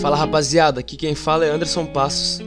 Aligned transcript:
Fala 0.00 0.16
rapaziada, 0.16 0.80
aqui 0.80 0.96
quem 0.96 1.14
fala 1.14 1.44
é 1.44 1.50
Anderson 1.50 1.86
Passos. 1.86 2.40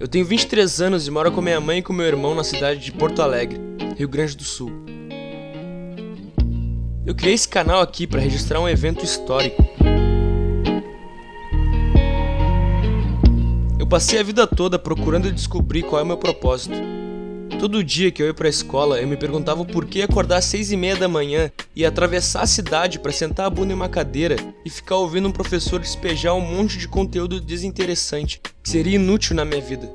Eu 0.00 0.08
tenho 0.08 0.24
23 0.24 0.80
anos 0.80 1.06
e 1.06 1.10
moro 1.10 1.30
com 1.30 1.40
minha 1.40 1.60
mãe 1.60 1.78
e 1.78 1.82
com 1.82 1.92
meu 1.92 2.06
irmão 2.06 2.34
na 2.34 2.42
cidade 2.42 2.80
de 2.80 2.90
Porto 2.90 3.22
Alegre, 3.22 3.60
Rio 3.96 4.08
Grande 4.08 4.36
do 4.36 4.42
Sul. 4.42 4.72
Eu 7.06 7.14
criei 7.14 7.34
esse 7.34 7.46
canal 7.48 7.80
aqui 7.80 8.06
para 8.06 8.20
registrar 8.20 8.58
um 8.58 8.68
evento 8.68 9.04
histórico. 9.04 9.62
Passei 13.92 14.18
a 14.18 14.22
vida 14.22 14.46
toda 14.46 14.78
procurando 14.78 15.30
descobrir 15.30 15.82
qual 15.82 16.00
é 16.00 16.02
o 16.02 16.06
meu 16.06 16.16
propósito. 16.16 16.74
Todo 17.60 17.84
dia 17.84 18.10
que 18.10 18.22
eu 18.22 18.26
ia 18.26 18.32
para 18.32 18.46
a 18.46 18.50
escola, 18.50 18.98
eu 18.98 19.06
me 19.06 19.18
perguntava 19.18 19.66
por 19.66 19.84
que 19.84 20.00
acordar 20.00 20.38
às 20.38 20.46
seis 20.46 20.72
e 20.72 20.78
meia 20.78 20.96
da 20.96 21.06
manhã 21.06 21.52
e 21.76 21.84
atravessar 21.84 22.40
a 22.40 22.46
cidade 22.46 22.98
para 22.98 23.12
sentar 23.12 23.44
a 23.44 23.50
bunda 23.50 23.70
em 23.70 23.76
uma 23.76 23.90
cadeira 23.90 24.36
e 24.64 24.70
ficar 24.70 24.96
ouvindo 24.96 25.28
um 25.28 25.30
professor 25.30 25.78
despejar 25.78 26.32
um 26.32 26.40
monte 26.40 26.78
de 26.78 26.88
conteúdo 26.88 27.38
desinteressante 27.38 28.40
que 28.62 28.70
seria 28.70 28.94
inútil 28.94 29.36
na 29.36 29.44
minha 29.44 29.60
vida. 29.60 29.92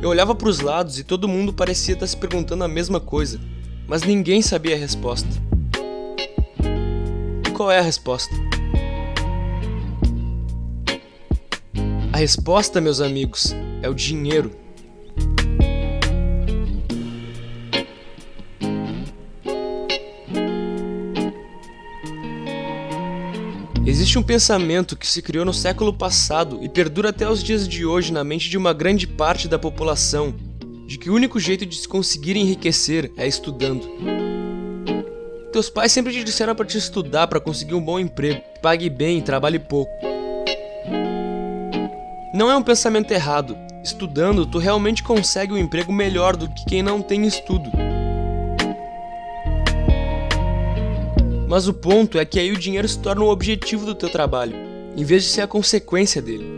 Eu 0.00 0.08
olhava 0.08 0.34
para 0.34 0.48
os 0.48 0.60
lados 0.60 0.98
e 0.98 1.04
todo 1.04 1.28
mundo 1.28 1.52
parecia 1.52 1.92
estar 1.92 2.06
se 2.06 2.16
perguntando 2.16 2.64
a 2.64 2.68
mesma 2.68 2.98
coisa, 2.98 3.38
mas 3.86 4.04
ninguém 4.04 4.40
sabia 4.40 4.74
a 4.74 4.78
resposta. 4.78 5.28
E 7.46 7.50
qual 7.50 7.70
é 7.70 7.78
a 7.78 7.82
resposta? 7.82 8.47
A 12.18 12.20
resposta, 12.20 12.80
meus 12.80 13.00
amigos, 13.00 13.54
é 13.80 13.88
o 13.88 13.94
dinheiro. 13.94 14.50
Existe 23.86 24.18
um 24.18 24.22
pensamento 24.24 24.96
que 24.96 25.06
se 25.06 25.22
criou 25.22 25.44
no 25.44 25.54
século 25.54 25.92
passado 25.92 26.58
e 26.60 26.68
perdura 26.68 27.10
até 27.10 27.30
os 27.30 27.40
dias 27.40 27.68
de 27.68 27.86
hoje 27.86 28.12
na 28.12 28.24
mente 28.24 28.50
de 28.50 28.58
uma 28.58 28.72
grande 28.72 29.06
parte 29.06 29.46
da 29.46 29.56
população, 29.56 30.34
de 30.88 30.98
que 30.98 31.08
o 31.08 31.14
único 31.14 31.38
jeito 31.38 31.64
de 31.64 31.76
se 31.76 31.86
conseguir 31.86 32.36
enriquecer 32.36 33.12
é 33.16 33.28
estudando. 33.28 33.88
Teus 35.52 35.70
pais 35.70 35.92
sempre 35.92 36.12
te 36.12 36.24
disseram 36.24 36.56
para 36.56 36.66
te 36.66 36.78
estudar 36.78 37.28
para 37.28 37.38
conseguir 37.38 37.74
um 37.74 37.80
bom 37.80 37.96
emprego, 37.96 38.42
pague 38.60 38.90
bem 38.90 39.18
e 39.18 39.22
trabalhe 39.22 39.60
pouco. 39.60 40.07
Não 42.32 42.50
é 42.50 42.56
um 42.56 42.62
pensamento 42.62 43.10
errado. 43.10 43.56
Estudando, 43.82 44.44
tu 44.44 44.58
realmente 44.58 45.02
consegue 45.02 45.52
um 45.52 45.56
emprego 45.56 45.90
melhor 45.90 46.36
do 46.36 46.48
que 46.48 46.64
quem 46.66 46.82
não 46.82 47.00
tem 47.00 47.26
estudo. 47.26 47.70
Mas 51.48 51.66
o 51.66 51.72
ponto 51.72 52.18
é 52.18 52.26
que 52.26 52.38
aí 52.38 52.52
o 52.52 52.58
dinheiro 52.58 52.86
se 52.86 52.98
torna 52.98 53.22
o 53.22 53.30
objetivo 53.30 53.86
do 53.86 53.94
teu 53.94 54.10
trabalho, 54.10 54.54
em 54.94 55.04
vez 55.04 55.24
de 55.24 55.30
ser 55.30 55.40
a 55.40 55.46
consequência 55.46 56.20
dele. 56.20 56.57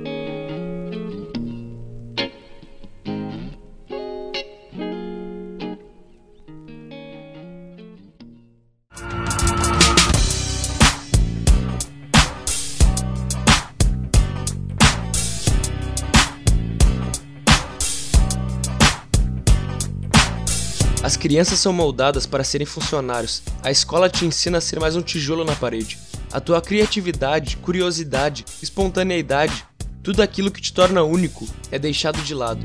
As 21.10 21.16
crianças 21.16 21.58
são 21.58 21.72
moldadas 21.72 22.24
para 22.24 22.44
serem 22.44 22.64
funcionários. 22.64 23.42
A 23.64 23.70
escola 23.72 24.08
te 24.08 24.24
ensina 24.24 24.58
a 24.58 24.60
ser 24.60 24.78
mais 24.78 24.94
um 24.94 25.02
tijolo 25.02 25.44
na 25.44 25.56
parede. 25.56 25.98
A 26.30 26.38
tua 26.38 26.60
criatividade, 26.60 27.56
curiosidade, 27.56 28.44
espontaneidade, 28.62 29.64
tudo 30.04 30.22
aquilo 30.22 30.52
que 30.52 30.60
te 30.60 30.72
torna 30.72 31.02
único 31.02 31.48
é 31.68 31.80
deixado 31.80 32.22
de 32.22 32.32
lado. 32.32 32.64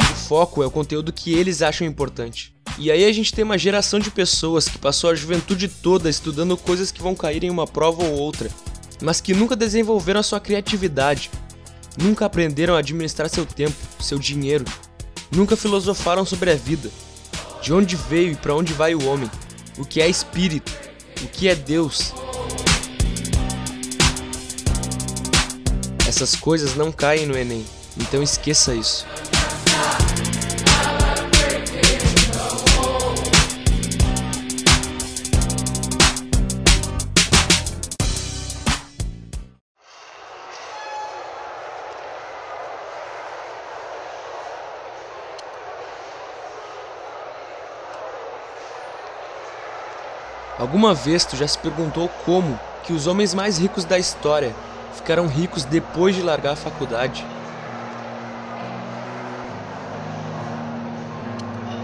O 0.00 0.14
foco 0.14 0.62
é 0.62 0.66
o 0.66 0.70
conteúdo 0.70 1.12
que 1.12 1.30
eles 1.30 1.60
acham 1.60 1.86
importante. 1.86 2.56
E 2.78 2.90
aí 2.90 3.04
a 3.04 3.12
gente 3.12 3.34
tem 3.34 3.44
uma 3.44 3.58
geração 3.58 4.00
de 4.00 4.10
pessoas 4.10 4.66
que 4.66 4.78
passou 4.78 5.10
a 5.10 5.14
juventude 5.14 5.68
toda 5.68 6.08
estudando 6.08 6.56
coisas 6.56 6.90
que 6.90 7.02
vão 7.02 7.14
cair 7.14 7.44
em 7.44 7.50
uma 7.50 7.66
prova 7.66 8.02
ou 8.02 8.14
outra, 8.14 8.48
mas 9.02 9.20
que 9.20 9.34
nunca 9.34 9.54
desenvolveram 9.54 10.20
a 10.20 10.22
sua 10.22 10.40
criatividade, 10.40 11.30
Nunca 11.98 12.26
aprenderam 12.26 12.74
a 12.74 12.78
administrar 12.78 13.28
seu 13.28 13.46
tempo, 13.46 13.76
seu 13.98 14.18
dinheiro. 14.18 14.64
Nunca 15.30 15.56
filosofaram 15.56 16.24
sobre 16.24 16.50
a 16.50 16.54
vida. 16.54 16.90
De 17.62 17.72
onde 17.72 17.96
veio 17.96 18.32
e 18.32 18.36
para 18.36 18.54
onde 18.54 18.72
vai 18.72 18.94
o 18.94 19.06
homem? 19.06 19.30
O 19.76 19.84
que 19.84 20.00
é 20.00 20.08
espírito? 20.08 20.72
O 21.22 21.28
que 21.28 21.48
é 21.48 21.54
Deus? 21.54 22.12
Essas 26.06 26.36
coisas 26.36 26.76
não 26.76 26.92
caem 26.92 27.26
no 27.26 27.36
Enem, 27.36 27.66
então 27.96 28.22
esqueça 28.22 28.74
isso. 28.74 29.04
Alguma 50.58 50.94
vez 50.94 51.22
tu 51.26 51.36
já 51.36 51.46
se 51.46 51.58
perguntou 51.58 52.08
como 52.24 52.58
que 52.82 52.94
os 52.94 53.06
homens 53.06 53.34
mais 53.34 53.58
ricos 53.58 53.84
da 53.84 53.98
história 53.98 54.54
ficaram 54.94 55.26
ricos 55.26 55.64
depois 55.64 56.14
de 56.14 56.22
largar 56.22 56.54
a 56.54 56.56
faculdade? 56.56 57.26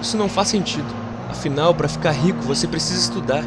Isso 0.00 0.16
não 0.16 0.26
faz 0.26 0.48
sentido. 0.48 0.88
Afinal, 1.28 1.74
para 1.74 1.86
ficar 1.86 2.12
rico 2.12 2.40
você 2.40 2.66
precisa 2.66 2.98
estudar. 2.98 3.44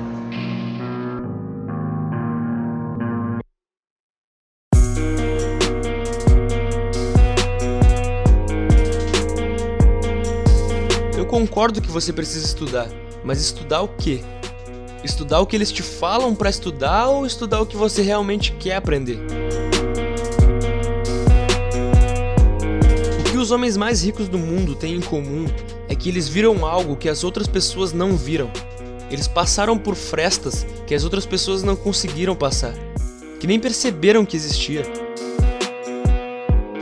Eu 11.17 11.25
concordo 11.25 11.81
que 11.81 11.89
você 11.89 12.13
precisa 12.13 12.45
estudar, 12.45 12.87
mas 13.23 13.41
estudar 13.41 13.81
o 13.81 13.87
quê? 13.87 14.23
Estudar 15.05 15.39
o 15.39 15.45
que 15.45 15.55
eles 15.55 15.71
te 15.71 15.83
falam 15.83 16.33
para 16.33 16.49
estudar 16.49 17.09
ou 17.09 17.27
estudar 17.27 17.61
o 17.61 17.65
que 17.65 17.77
você 17.77 18.01
realmente 18.01 18.51
quer 18.53 18.75
aprender? 18.75 19.19
O 23.19 23.23
que 23.29 23.37
os 23.37 23.51
homens 23.51 23.77
mais 23.77 24.03
ricos 24.03 24.27
do 24.27 24.39
mundo 24.39 24.73
têm 24.73 24.95
em 24.95 25.01
comum 25.01 25.45
é 25.87 25.93
que 25.93 26.09
eles 26.09 26.27
viram 26.27 26.65
algo 26.65 26.95
que 26.95 27.07
as 27.07 27.23
outras 27.23 27.45
pessoas 27.45 27.93
não 27.93 28.17
viram. 28.17 28.49
Eles 29.11 29.27
passaram 29.27 29.77
por 29.77 29.93
frestas 29.93 30.65
que 30.87 30.95
as 30.95 31.03
outras 31.03 31.27
pessoas 31.27 31.61
não 31.61 31.75
conseguiram 31.75 32.35
passar, 32.35 32.73
que 33.39 33.45
nem 33.45 33.59
perceberam 33.59 34.25
que 34.25 34.35
existia. 34.35 34.81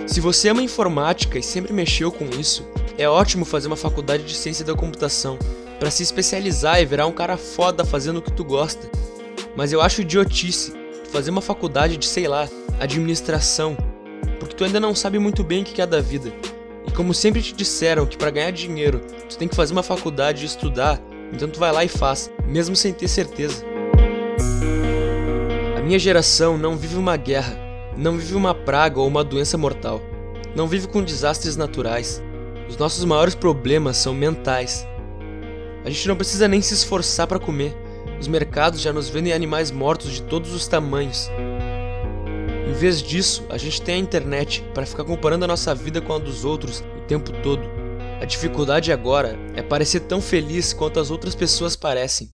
Se 0.08 0.22
você 0.22 0.48
ama 0.48 0.64
informática 0.64 1.38
e 1.38 1.44
sempre 1.44 1.74
mexeu 1.74 2.10
com 2.10 2.30
isso, 2.40 2.66
é 2.98 3.08
ótimo 3.08 3.44
fazer 3.44 3.68
uma 3.68 3.76
faculdade 3.76 4.24
de 4.24 4.34
ciência 4.34 4.64
da 4.64 4.74
computação 4.74 5.38
para 5.84 5.92
se 5.92 6.02
especializar 6.02 6.82
e 6.82 6.86
virar 6.86 7.08
um 7.08 7.12
cara 7.12 7.36
foda 7.36 7.84
fazendo 7.84 8.20
o 8.20 8.22
que 8.22 8.32
tu 8.32 8.46
gosta. 8.46 8.90
Mas 9.54 9.74
eu 9.74 9.82
acho 9.82 10.00
idiotice 10.00 10.74
fazer 11.12 11.30
uma 11.30 11.42
faculdade 11.42 11.98
de, 11.98 12.06
sei 12.06 12.26
lá, 12.26 12.48
administração, 12.80 13.76
porque 14.40 14.56
tu 14.56 14.64
ainda 14.64 14.80
não 14.80 14.96
sabe 14.96 15.20
muito 15.20 15.44
bem 15.44 15.62
o 15.62 15.66
que 15.66 15.82
é 15.82 15.86
da 15.86 16.00
vida. 16.00 16.32
E 16.88 16.92
como 16.92 17.14
sempre 17.14 17.42
te 17.42 17.54
disseram 17.54 18.06
que 18.06 18.16
para 18.16 18.32
ganhar 18.32 18.52
dinheiro 18.52 19.02
tu 19.28 19.38
tem 19.38 19.46
que 19.46 19.58
fazer 19.58 19.74
uma 19.74 19.84
faculdade 19.84 20.44
e 20.44 20.46
estudar, 20.46 21.02
então 21.34 21.50
tu 21.50 21.60
vai 21.60 21.74
lá 21.74 21.84
e 21.84 21.90
faz, 21.90 22.32
mesmo 22.48 22.78
sem 22.78 22.94
ter 22.94 23.10
certeza. 23.10 23.66
A 25.78 25.82
minha 25.82 26.00
geração 26.00 26.58
não 26.58 26.78
vive 26.78 26.96
uma 26.96 27.18
guerra, 27.18 27.60
não 27.98 28.18
vive 28.18 28.36
uma 28.36 28.56
praga 28.56 29.02
ou 29.02 29.08
uma 29.10 29.22
doença 29.22 29.58
mortal, 29.58 30.02
não 30.56 30.66
vive 30.66 30.88
com 30.88 31.04
desastres 31.04 31.58
naturais. 31.58 32.24
Os 32.70 32.78
nossos 32.78 33.04
maiores 33.04 33.36
problemas 33.36 33.98
são 33.98 34.14
mentais. 34.14 34.88
A 35.86 35.90
gente 35.90 36.08
não 36.08 36.16
precisa 36.16 36.48
nem 36.48 36.62
se 36.62 36.74
esforçar 36.74 37.28
para 37.28 37.40
comer. 37.40 37.76
Os 38.20 38.28
mercados 38.28 38.80
já 38.82 38.94
nos 38.94 39.10
vendem 39.10 39.34
animais 39.34 39.70
mortos 39.70 40.12
de 40.12 40.22
todos 40.22 40.54
os 40.54 40.68
tamanhos. 40.68 41.30
Em 42.68 42.74
vez 42.74 43.02
disso, 43.02 43.46
a 43.50 43.58
gente 43.58 43.82
tem 43.82 43.96
a 43.96 43.98
internet 43.98 44.64
para 44.74 44.86
ficar 44.86 45.04
comparando 45.04 45.46
a 45.46 45.48
nossa 45.48 45.76
vida 45.76 46.02
com 46.02 46.14
a 46.14 46.18
dos 46.18 46.46
outros 46.46 46.80
o 46.98 47.02
tempo 47.06 47.32
todo. 47.44 47.62
A 48.22 48.26
dificuldade 48.26 48.92
agora 48.92 49.38
é 49.54 49.62
parecer 49.62 50.00
tão 50.02 50.22
feliz 50.22 50.72
quanto 50.72 51.00
as 51.00 51.12
outras 51.12 51.36
pessoas 51.36 51.76
parecem. 51.76 52.30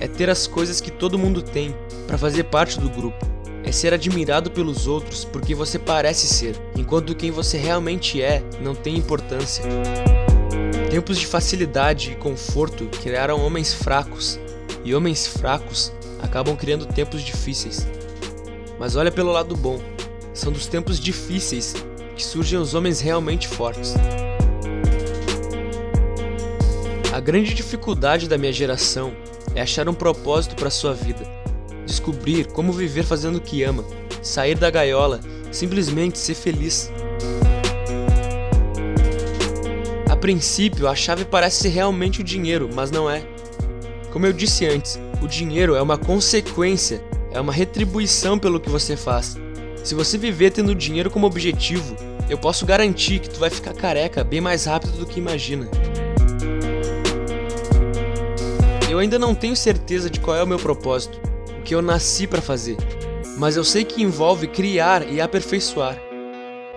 é 0.00 0.08
ter 0.08 0.28
as 0.28 0.46
coisas 0.46 0.80
que 0.80 0.90
todo 0.90 1.18
mundo 1.18 1.42
tem 1.42 1.74
para 2.06 2.18
fazer 2.18 2.44
parte 2.44 2.78
do 2.78 2.88
grupo. 2.88 3.24
É 3.64 3.70
ser 3.70 3.94
admirado 3.94 4.50
pelos 4.50 4.86
outros 4.86 5.24
porque 5.24 5.54
você 5.54 5.78
parece 5.78 6.26
ser, 6.26 6.56
enquanto 6.76 7.14
quem 7.14 7.30
você 7.30 7.56
realmente 7.56 8.20
é 8.20 8.42
não 8.60 8.74
tem 8.74 8.96
importância. 8.96 9.62
Tempos 10.92 11.18
de 11.18 11.26
facilidade 11.26 12.10
e 12.10 12.16
conforto 12.16 12.84
criaram 13.00 13.40
homens 13.40 13.72
fracos, 13.72 14.38
e 14.84 14.94
homens 14.94 15.26
fracos 15.26 15.90
acabam 16.20 16.54
criando 16.54 16.84
tempos 16.84 17.22
difíceis. 17.22 17.86
Mas 18.78 18.94
olha 18.94 19.10
pelo 19.10 19.32
lado 19.32 19.56
bom: 19.56 19.80
são 20.34 20.52
dos 20.52 20.66
tempos 20.66 21.00
difíceis 21.00 21.74
que 22.14 22.22
surgem 22.22 22.58
os 22.58 22.74
homens 22.74 23.00
realmente 23.00 23.48
fortes. 23.48 23.94
A 27.10 27.20
grande 27.20 27.54
dificuldade 27.54 28.28
da 28.28 28.36
minha 28.36 28.52
geração 28.52 29.14
é 29.54 29.62
achar 29.62 29.88
um 29.88 29.94
propósito 29.94 30.54
para 30.56 30.68
sua 30.68 30.92
vida, 30.92 31.26
descobrir 31.86 32.48
como 32.48 32.70
viver 32.70 33.04
fazendo 33.04 33.36
o 33.36 33.40
que 33.40 33.62
ama, 33.62 33.82
sair 34.22 34.58
da 34.58 34.68
gaiola, 34.68 35.20
simplesmente 35.50 36.18
ser 36.18 36.34
feliz. 36.34 36.92
Princípio, 40.22 40.86
a 40.86 40.94
chave 40.94 41.24
parece 41.24 41.62
ser 41.62 41.70
realmente 41.70 42.20
o 42.20 42.24
dinheiro, 42.24 42.70
mas 42.72 42.92
não 42.92 43.10
é. 43.10 43.24
Como 44.12 44.24
eu 44.24 44.32
disse 44.32 44.64
antes, 44.64 44.96
o 45.20 45.26
dinheiro 45.26 45.74
é 45.74 45.82
uma 45.82 45.98
consequência, 45.98 47.02
é 47.32 47.40
uma 47.40 47.52
retribuição 47.52 48.38
pelo 48.38 48.60
que 48.60 48.70
você 48.70 48.96
faz. 48.96 49.36
Se 49.82 49.96
você 49.96 50.16
viver 50.16 50.52
tendo 50.52 50.76
dinheiro 50.76 51.10
como 51.10 51.26
objetivo, 51.26 51.96
eu 52.30 52.38
posso 52.38 52.64
garantir 52.64 53.18
que 53.18 53.28
tu 53.28 53.40
vai 53.40 53.50
ficar 53.50 53.74
careca 53.74 54.22
bem 54.22 54.40
mais 54.40 54.64
rápido 54.64 54.96
do 54.96 55.06
que 55.06 55.18
imagina. 55.18 55.68
Eu 58.88 59.00
ainda 59.00 59.18
não 59.18 59.34
tenho 59.34 59.56
certeza 59.56 60.08
de 60.08 60.20
qual 60.20 60.36
é 60.36 60.42
o 60.44 60.46
meu 60.46 60.58
propósito, 60.58 61.20
o 61.58 61.62
que 61.62 61.74
eu 61.74 61.82
nasci 61.82 62.28
para 62.28 62.40
fazer, 62.40 62.76
mas 63.38 63.56
eu 63.56 63.64
sei 63.64 63.84
que 63.84 64.00
envolve 64.00 64.46
criar 64.46 65.04
e 65.12 65.20
aperfeiçoar, 65.20 66.00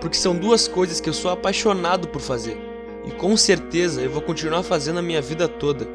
porque 0.00 0.16
são 0.16 0.34
duas 0.34 0.66
coisas 0.66 1.00
que 1.00 1.08
eu 1.08 1.14
sou 1.14 1.30
apaixonado 1.30 2.08
por 2.08 2.20
fazer, 2.20 2.65
e 3.06 3.12
com 3.12 3.36
certeza 3.36 4.02
eu 4.02 4.10
vou 4.10 4.20
continuar 4.20 4.62
fazendo 4.62 4.98
a 4.98 5.02
minha 5.02 5.22
vida 5.22 5.46
toda. 5.48 5.86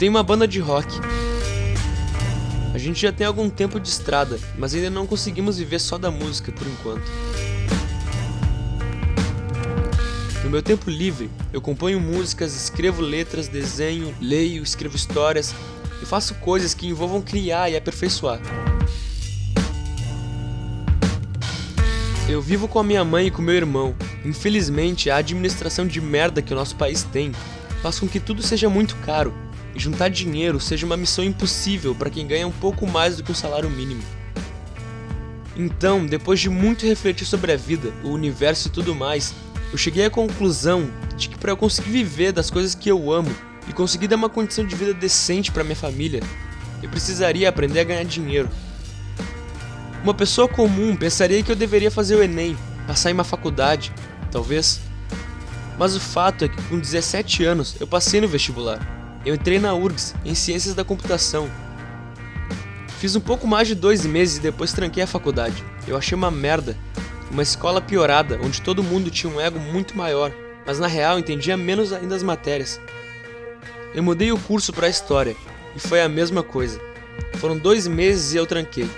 Tenho 0.00 0.12
uma 0.12 0.22
banda 0.22 0.48
de 0.48 0.58
rock. 0.60 0.98
A 2.72 2.78
gente 2.78 3.02
já 3.02 3.12
tem 3.12 3.26
algum 3.26 3.50
tempo 3.50 3.78
de 3.78 3.86
estrada, 3.86 4.38
mas 4.56 4.74
ainda 4.74 4.88
não 4.88 5.06
conseguimos 5.06 5.58
viver 5.58 5.78
só 5.78 5.98
da 5.98 6.10
música 6.10 6.50
por 6.50 6.66
enquanto. 6.66 7.04
No 10.42 10.48
meu 10.48 10.62
tempo 10.62 10.88
livre, 10.88 11.30
eu 11.52 11.60
componho 11.60 12.00
músicas, 12.00 12.56
escrevo 12.56 13.02
letras, 13.02 13.46
desenho, 13.46 14.14
leio, 14.22 14.62
escrevo 14.62 14.96
histórias 14.96 15.54
e 16.02 16.06
faço 16.06 16.34
coisas 16.36 16.72
que 16.72 16.88
envolvam 16.88 17.20
criar 17.20 17.68
e 17.68 17.76
aperfeiçoar. 17.76 18.40
Eu 22.26 22.40
vivo 22.40 22.66
com 22.66 22.78
a 22.78 22.82
minha 22.82 23.04
mãe 23.04 23.26
e 23.26 23.30
com 23.30 23.42
meu 23.42 23.54
irmão. 23.54 23.94
Infelizmente, 24.24 25.10
a 25.10 25.16
administração 25.16 25.86
de 25.86 26.00
merda 26.00 26.40
que 26.40 26.54
o 26.54 26.56
nosso 26.56 26.74
país 26.76 27.02
tem 27.02 27.32
faz 27.82 28.00
com 28.00 28.08
que 28.08 28.18
tudo 28.18 28.42
seja 28.42 28.70
muito 28.70 28.96
caro 29.04 29.49
juntar 29.76 30.08
dinheiro 30.08 30.58
seja 30.58 30.86
uma 30.86 30.96
missão 30.96 31.24
impossível 31.24 31.94
para 31.94 32.10
quem 32.10 32.26
ganha 32.26 32.46
um 32.46 32.52
pouco 32.52 32.86
mais 32.86 33.16
do 33.16 33.22
que 33.22 33.32
um 33.32 33.34
salário 33.34 33.70
mínimo. 33.70 34.02
Então, 35.56 36.06
depois 36.06 36.40
de 36.40 36.48
muito 36.48 36.86
refletir 36.86 37.26
sobre 37.26 37.52
a 37.52 37.56
vida, 37.56 37.92
o 38.02 38.08
universo 38.08 38.68
e 38.68 38.70
tudo 38.70 38.94
mais, 38.94 39.34
eu 39.72 39.78
cheguei 39.78 40.06
à 40.06 40.10
conclusão 40.10 40.90
de 41.16 41.28
que 41.28 41.38
para 41.38 41.52
eu 41.52 41.56
conseguir 41.56 41.90
viver 41.90 42.32
das 42.32 42.50
coisas 42.50 42.74
que 42.74 42.90
eu 42.90 43.12
amo 43.12 43.30
e 43.68 43.72
conseguir 43.72 44.08
dar 44.08 44.16
uma 44.16 44.28
condição 44.28 44.66
de 44.66 44.74
vida 44.74 44.94
decente 44.94 45.52
para 45.52 45.62
minha 45.62 45.76
família, 45.76 46.22
eu 46.82 46.88
precisaria 46.88 47.48
aprender 47.48 47.80
a 47.80 47.84
ganhar 47.84 48.04
dinheiro. 48.04 48.48
Uma 50.02 50.14
pessoa 50.14 50.48
comum 50.48 50.96
pensaria 50.96 51.42
que 51.42 51.52
eu 51.52 51.56
deveria 51.56 51.90
fazer 51.90 52.16
o 52.16 52.22
Enem, 52.22 52.56
passar 52.86 53.10
em 53.10 53.14
uma 53.14 53.24
faculdade, 53.24 53.92
talvez. 54.30 54.80
Mas 55.78 55.94
o 55.94 56.00
fato 56.00 56.44
é 56.44 56.48
que 56.48 56.62
com 56.64 56.78
17 56.78 57.44
anos 57.44 57.76
eu 57.78 57.86
passei 57.86 58.20
no 58.20 58.28
vestibular. 58.28 58.99
Eu 59.24 59.34
entrei 59.34 59.58
na 59.58 59.74
URGS, 59.74 60.14
em 60.24 60.34
Ciências 60.34 60.74
da 60.74 60.82
Computação. 60.82 61.50
Fiz 62.98 63.14
um 63.14 63.20
pouco 63.20 63.46
mais 63.46 63.68
de 63.68 63.74
dois 63.74 64.06
meses 64.06 64.38
e 64.38 64.40
depois 64.40 64.72
tranquei 64.72 65.02
a 65.02 65.06
faculdade. 65.06 65.62
Eu 65.86 65.96
achei 65.96 66.16
uma 66.16 66.30
merda. 66.30 66.74
Uma 67.30 67.42
escola 67.42 67.82
piorada, 67.82 68.40
onde 68.42 68.62
todo 68.62 68.82
mundo 68.82 69.10
tinha 69.10 69.32
um 69.32 69.40
ego 69.40 69.58
muito 69.58 69.96
maior, 69.96 70.32
mas 70.66 70.78
na 70.78 70.86
real 70.86 71.18
entendia 71.18 71.56
menos 71.56 71.92
ainda 71.92 72.16
as 72.16 72.22
matérias. 72.22 72.80
Eu 73.94 74.02
mudei 74.02 74.32
o 74.32 74.38
curso 74.38 74.72
para 74.72 74.88
História, 74.88 75.36
e 75.76 75.78
foi 75.78 76.00
a 76.00 76.08
mesma 76.08 76.42
coisa. 76.42 76.80
Foram 77.34 77.58
dois 77.58 77.86
meses 77.86 78.32
e 78.32 78.36
eu 78.36 78.46
tranquei. 78.46 78.88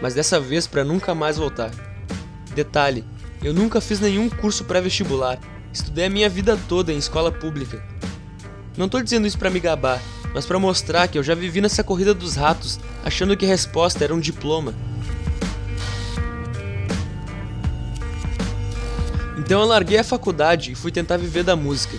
Mas 0.00 0.14
dessa 0.14 0.40
vez 0.40 0.66
para 0.66 0.82
nunca 0.82 1.14
mais 1.14 1.36
voltar. 1.36 1.70
Detalhe, 2.54 3.04
eu 3.42 3.52
nunca 3.52 3.80
fiz 3.80 4.00
nenhum 4.00 4.28
curso 4.28 4.64
pré-vestibular. 4.64 5.38
Estudei 5.72 6.06
a 6.06 6.10
minha 6.10 6.28
vida 6.28 6.58
toda 6.68 6.92
em 6.92 6.98
escola 6.98 7.30
pública. 7.30 7.91
Não 8.76 8.88
tô 8.88 9.02
dizendo 9.02 9.26
isso 9.26 9.38
para 9.38 9.50
me 9.50 9.60
gabar, 9.60 10.00
mas 10.32 10.46
para 10.46 10.58
mostrar 10.58 11.06
que 11.06 11.18
eu 11.18 11.22
já 11.22 11.34
vivi 11.34 11.60
nessa 11.60 11.84
corrida 11.84 12.14
dos 12.14 12.36
ratos, 12.36 12.80
achando 13.04 13.36
que 13.36 13.44
a 13.44 13.48
resposta 13.48 14.02
era 14.02 14.14
um 14.14 14.20
diploma. 14.20 14.74
Então 19.36 19.60
eu 19.60 19.66
larguei 19.66 19.98
a 19.98 20.04
faculdade 20.04 20.72
e 20.72 20.74
fui 20.74 20.90
tentar 20.90 21.18
viver 21.18 21.44
da 21.44 21.54
música. 21.54 21.98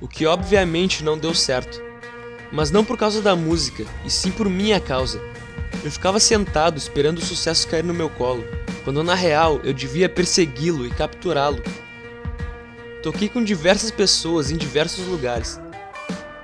O 0.00 0.06
que 0.06 0.24
obviamente 0.26 1.02
não 1.02 1.18
deu 1.18 1.34
certo. 1.34 1.82
Mas 2.52 2.70
não 2.70 2.84
por 2.84 2.98
causa 2.98 3.22
da 3.22 3.34
música, 3.34 3.84
e 4.04 4.10
sim 4.10 4.30
por 4.30 4.48
minha 4.48 4.78
causa. 4.78 5.20
Eu 5.82 5.90
ficava 5.90 6.20
sentado 6.20 6.76
esperando 6.76 7.18
o 7.18 7.24
sucesso 7.24 7.66
cair 7.66 7.82
no 7.82 7.94
meu 7.94 8.10
colo, 8.10 8.44
quando 8.84 9.02
na 9.02 9.14
real 9.14 9.60
eu 9.64 9.72
devia 9.72 10.08
persegui-lo 10.08 10.86
e 10.86 10.90
capturá-lo 10.90 11.62
Toquei 13.02 13.28
com 13.28 13.42
diversas 13.42 13.90
pessoas 13.90 14.52
em 14.52 14.56
diversos 14.56 15.04
lugares, 15.08 15.60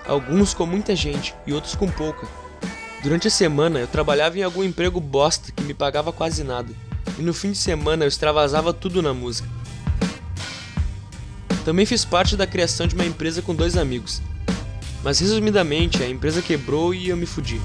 alguns 0.04 0.52
com 0.52 0.66
muita 0.66 0.96
gente 0.96 1.32
e 1.46 1.52
outros 1.52 1.76
com 1.76 1.88
pouca. 1.88 2.26
Durante 3.00 3.28
a 3.28 3.30
semana 3.30 3.78
eu 3.78 3.86
trabalhava 3.86 4.36
em 4.36 4.42
algum 4.42 4.64
emprego 4.64 5.00
bosta 5.00 5.52
que 5.52 5.62
me 5.62 5.72
pagava 5.72 6.12
quase 6.12 6.42
nada, 6.42 6.74
e 7.16 7.22
no 7.22 7.32
fim 7.32 7.52
de 7.52 7.58
semana 7.58 8.04
eu 8.04 8.08
extravasava 8.08 8.72
tudo 8.72 9.00
na 9.00 9.14
música. 9.14 9.48
Também 11.64 11.86
fiz 11.86 12.04
parte 12.04 12.36
da 12.36 12.44
criação 12.44 12.88
de 12.88 12.96
uma 12.96 13.06
empresa 13.06 13.40
com 13.40 13.54
dois 13.54 13.76
amigos, 13.76 14.20
mas 15.04 15.20
resumidamente 15.20 16.02
a 16.02 16.08
empresa 16.08 16.42
quebrou 16.42 16.92
e 16.92 17.10
eu 17.10 17.16
me 17.16 17.26
fudi. 17.26 17.60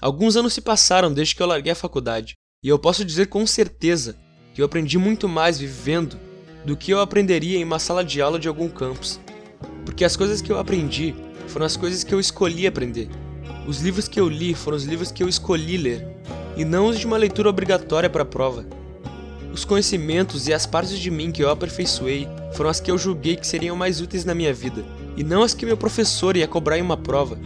Alguns 0.00 0.36
anos 0.36 0.52
se 0.52 0.60
passaram 0.60 1.12
desde 1.12 1.34
que 1.34 1.42
eu 1.42 1.48
larguei 1.48 1.72
a 1.72 1.76
faculdade, 1.76 2.34
e 2.62 2.68
eu 2.68 2.78
posso 2.78 3.04
dizer 3.04 3.26
com 3.26 3.44
certeza 3.44 4.16
que 4.54 4.60
eu 4.60 4.66
aprendi 4.66 4.98
muito 4.98 5.28
mais 5.28 5.58
vivendo 5.58 6.18
do 6.64 6.76
que 6.76 6.90
eu 6.90 7.00
aprenderia 7.00 7.58
em 7.58 7.64
uma 7.64 7.78
sala 7.78 8.04
de 8.04 8.20
aula 8.20 8.38
de 8.38 8.48
algum 8.48 8.68
campus. 8.68 9.18
Porque 9.84 10.04
as 10.04 10.16
coisas 10.16 10.40
que 10.40 10.50
eu 10.50 10.58
aprendi 10.58 11.14
foram 11.48 11.66
as 11.66 11.76
coisas 11.76 12.04
que 12.04 12.14
eu 12.14 12.20
escolhi 12.20 12.66
aprender. 12.66 13.08
Os 13.66 13.80
livros 13.80 14.08
que 14.08 14.20
eu 14.20 14.28
li 14.28 14.54
foram 14.54 14.76
os 14.76 14.84
livros 14.84 15.10
que 15.10 15.22
eu 15.22 15.28
escolhi 15.28 15.76
ler, 15.76 16.06
e 16.56 16.64
não 16.64 16.86
os 16.86 16.98
de 16.98 17.06
uma 17.06 17.16
leitura 17.16 17.48
obrigatória 17.48 18.10
para 18.10 18.22
a 18.22 18.26
prova. 18.26 18.66
Os 19.52 19.64
conhecimentos 19.64 20.48
e 20.48 20.52
as 20.52 20.66
partes 20.66 20.98
de 20.98 21.10
mim 21.10 21.30
que 21.30 21.42
eu 21.42 21.50
aperfeiçoei 21.50 22.28
foram 22.54 22.70
as 22.70 22.80
que 22.80 22.90
eu 22.90 22.98
julguei 22.98 23.36
que 23.36 23.46
seriam 23.46 23.76
mais 23.76 24.00
úteis 24.00 24.24
na 24.24 24.34
minha 24.34 24.52
vida, 24.52 24.84
e 25.16 25.22
não 25.22 25.42
as 25.42 25.54
que 25.54 25.66
meu 25.66 25.76
professor 25.76 26.36
ia 26.36 26.48
cobrar 26.48 26.78
em 26.78 26.82
uma 26.82 26.96
prova. 26.96 27.38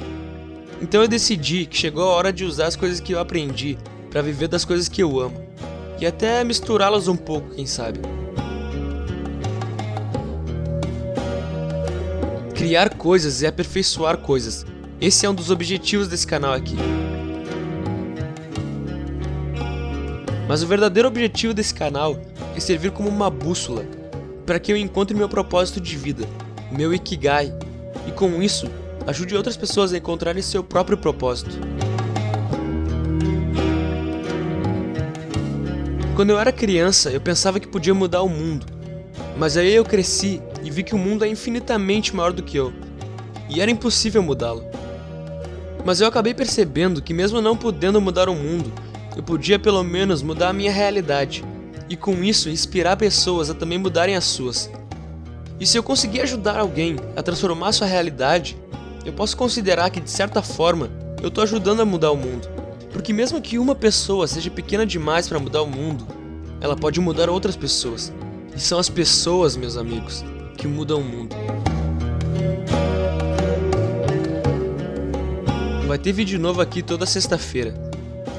Então 0.81 1.03
eu 1.03 1.09
decidi 1.09 1.67
que 1.67 1.77
chegou 1.77 2.05
a 2.05 2.15
hora 2.15 2.33
de 2.33 2.45
usar 2.45 2.67
as 2.67 2.77
coisas 2.77 3.01
que 3.01 3.13
eu 3.13 3.19
aprendi 3.19 3.79
para 4.11 4.23
viver 4.23 4.49
das 4.49 4.65
coisas 4.65 4.89
que 4.89 5.03
eu 5.03 5.21
amo 5.21 5.47
e 6.01 6.07
até 6.07 6.45
misturá-las 6.45 7.09
um 7.09 7.17
pouco, 7.17 7.51
quem 7.55 7.67
sabe. 7.67 8.01
Criar 12.55 12.95
coisas 12.95 13.43
e 13.43 13.47
aperfeiçoar 13.47 14.19
coisas 14.19 14.65
Esse 15.01 15.27
é 15.27 15.31
um 15.31 15.35
dos 15.35 15.51
objetivos 15.51 16.09
desse 16.09 16.27
canal 16.27 16.55
aqui. 16.55 16.77
Mas 20.49 20.63
o 20.63 20.67
verdadeiro 20.67 21.09
objetivo 21.09 21.53
desse 21.53 21.75
canal 21.75 22.19
é 22.57 22.61
servir 22.61 22.93
como 22.93 23.09
uma 23.09 23.29
bússola 23.29 23.85
para 24.47 24.59
que 24.61 24.73
eu 24.73 24.77
encontre 24.77 25.15
meu 25.15 25.29
propósito 25.29 25.81
de 25.81 25.97
vida, 25.97 26.27
meu 26.71 26.95
Ikigai, 26.95 27.53
e 28.07 28.13
com 28.13 28.41
isso 28.41 28.71
ajude 29.07 29.37
outras 29.37 29.57
pessoas 29.57 29.93
a 29.93 29.99
encontrarem 29.99 30.43
seu 30.43 30.63
próprio 30.63 30.97
propósito. 30.97 31.76
Quando 36.17 36.31
eu 36.31 36.39
era 36.39 36.51
criança, 36.51 37.11
eu 37.11 37.21
pensava 37.21 37.61
que 37.61 37.69
podia 37.69 37.93
mudar 37.93 38.23
o 38.23 38.29
mundo, 38.29 38.65
mas 39.37 39.55
aí 39.55 39.75
eu 39.75 39.85
cresci 39.85 40.41
e 40.65 40.71
vi 40.71 40.83
que 40.83 40.95
o 40.95 40.99
mundo 40.99 41.27
é 41.27 41.29
infinitamente 41.29 42.17
maior 42.17 42.33
do 42.33 42.43
que 42.43 42.57
eu, 42.57 42.73
e 43.51 43.61
era 43.61 43.71
impossível 43.71 44.23
mudá-lo. 44.23 44.65
Mas 45.85 46.01
eu 46.01 46.09
acabei 46.09 46.33
percebendo 46.33 47.03
que, 47.03 47.13
mesmo 47.13 47.43
não 47.43 47.55
podendo 47.55 48.01
mudar 48.01 48.31
o 48.31 48.35
mundo, 48.35 48.73
eu 49.15 49.23
podia 49.23 49.59
pelo 49.59 49.85
menos 49.85 50.23
mudar 50.23 50.49
a 50.49 50.53
minha 50.55 50.73
realidade, 50.73 51.45
e 51.87 51.97
com 51.99 52.25
isso 52.25 52.49
inspirar 52.49 52.97
pessoas 52.97 53.51
a 53.51 53.55
também 53.55 53.77
mudarem 53.77 54.17
as 54.17 54.25
suas. 54.25 54.71
E 55.61 55.67
se 55.67 55.77
eu 55.77 55.83
conseguir 55.83 56.23
ajudar 56.23 56.59
alguém 56.59 56.97
a 57.15 57.23
transformar 57.23 57.73
sua 57.73 57.87
realidade, 57.87 58.57
eu 59.05 59.13
posso 59.13 59.37
considerar 59.37 59.91
que 59.91 60.01
de 60.01 60.11
certa 60.11 60.41
forma 60.41 60.89
eu 61.23 61.29
estou 61.29 61.45
ajudando 61.45 61.81
a 61.81 61.85
mudar 61.85 62.11
o 62.11 62.17
mundo. 62.17 62.56
Porque 62.97 63.13
mesmo 63.13 63.43
que 63.43 63.59
uma 63.59 63.75
pessoa 63.75 64.27
seja 64.27 64.51
pequena 64.51 64.87
demais 64.87 65.29
para 65.29 65.39
mudar 65.39 65.61
o 65.61 65.67
mundo, 65.67 66.07
ela 66.63 66.75
pode 66.75 66.99
mudar 66.99 67.29
outras 67.29 67.55
pessoas. 67.55 68.11
E 68.57 68.59
são 68.59 68.79
as 68.79 68.89
pessoas, 68.89 69.55
meus 69.55 69.77
amigos, 69.77 70.25
que 70.57 70.67
mudam 70.67 71.03
o 71.03 71.05
mundo. 71.05 71.37
Vai 75.87 75.99
ter 75.99 76.13
vídeo 76.13 76.41
novo 76.41 76.63
aqui 76.63 76.83
toda 76.83 77.05
sexta-feira. 77.05 77.75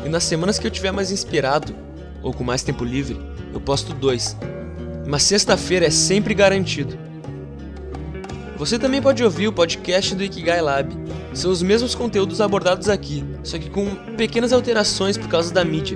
E 0.04 0.10
nas 0.10 0.24
semanas 0.24 0.58
que 0.58 0.66
eu 0.66 0.72
tiver 0.72 0.92
mais 0.92 1.12
inspirado, 1.12 1.76
ou 2.24 2.34
com 2.34 2.44
mais 2.44 2.64
tempo 2.64 2.84
livre, 2.84 3.16
eu 3.54 3.62
posto 3.62 3.94
dois. 3.94 4.36
Mas 5.06 5.22
sexta-feira 5.22 5.86
é 5.86 5.92
sempre 5.92 6.34
garantido. 6.34 6.98
Você 8.58 8.80
também 8.80 9.04
pode 9.04 9.24
ouvir 9.24 9.48
o 9.48 9.54
podcast 9.54 10.16
do 10.16 10.24
Ikigai 10.24 10.62
Lab. 10.62 11.07
São 11.38 11.51
os 11.51 11.62
mesmos 11.62 11.94
conteúdos 11.94 12.41
abordados 12.41 12.89
aqui, 12.89 13.24
só 13.44 13.60
que 13.60 13.70
com 13.70 13.94
pequenas 14.17 14.51
alterações 14.51 15.20
por 15.20 15.27
causa 15.27 15.53
da 15.53 15.63
mídia. 15.63 15.96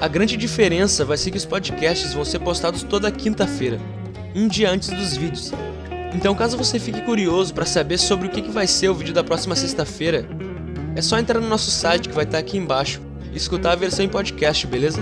A 0.00 0.08
grande 0.08 0.38
diferença 0.38 1.04
vai 1.04 1.18
ser 1.18 1.30
que 1.30 1.36
os 1.36 1.44
podcasts 1.44 2.14
vão 2.14 2.24
ser 2.24 2.38
postados 2.38 2.82
toda 2.82 3.10
quinta-feira, 3.10 3.78
um 4.34 4.48
dia 4.48 4.70
antes 4.70 4.88
dos 4.88 5.18
vídeos. 5.18 5.52
Então, 6.14 6.34
caso 6.34 6.56
você 6.56 6.78
fique 6.78 7.02
curioso 7.02 7.52
para 7.52 7.66
saber 7.66 7.98
sobre 7.98 8.28
o 8.28 8.30
que 8.30 8.40
vai 8.40 8.66
ser 8.66 8.88
o 8.88 8.94
vídeo 8.94 9.12
da 9.12 9.22
próxima 9.22 9.54
sexta-feira, 9.54 10.26
é 10.96 11.02
só 11.02 11.18
entrar 11.18 11.40
no 11.40 11.48
nosso 11.48 11.70
site 11.70 12.08
que 12.08 12.14
vai 12.14 12.24
estar 12.24 12.38
aqui 12.38 12.56
embaixo 12.56 13.02
e 13.34 13.36
escutar 13.36 13.72
a 13.72 13.76
versão 13.76 14.02
em 14.02 14.08
podcast, 14.08 14.66
beleza? 14.66 14.98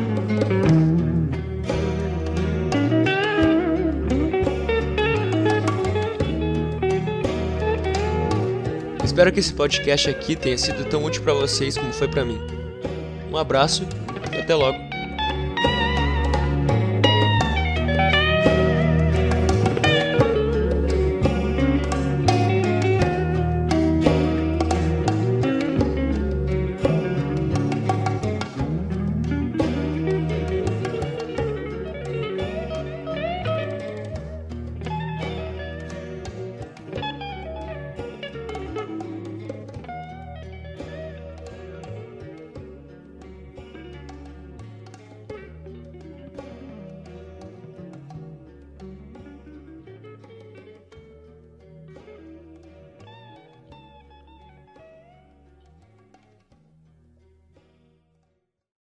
Espero 9.12 9.30
que 9.30 9.40
esse 9.40 9.52
podcast 9.52 10.08
aqui 10.08 10.34
tenha 10.34 10.56
sido 10.56 10.88
tão 10.88 11.04
útil 11.04 11.22
para 11.22 11.34
vocês 11.34 11.76
como 11.76 11.92
foi 11.92 12.08
para 12.08 12.24
mim. 12.24 12.40
Um 13.30 13.36
abraço 13.36 13.86
e 14.32 14.40
até 14.40 14.54
logo. 14.54 14.91